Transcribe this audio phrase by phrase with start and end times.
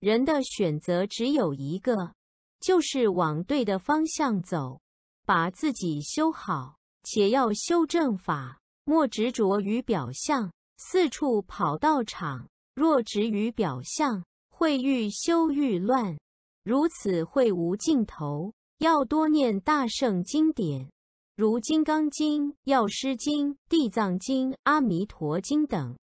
[0.00, 2.14] 人的选择只有一个
[2.60, 4.80] 就是往对的方向走
[5.24, 16.16] 把自己修好且要修正法莫执着于表象四处跑道场若执于表象会愈修愈乱。
[16.62, 20.90] 如此会无尽头要多念大圣经典
[21.34, 25.96] 如金刚经药师经地藏经阿弥陀经等